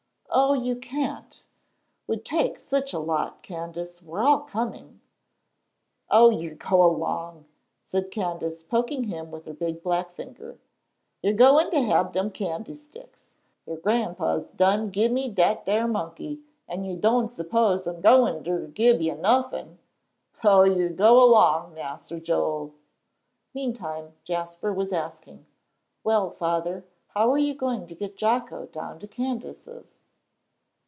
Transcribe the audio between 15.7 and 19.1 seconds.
monkey, an' don' yo' suppose I'm goin' ter gib